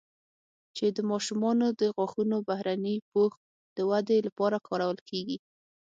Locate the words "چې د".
0.75-0.97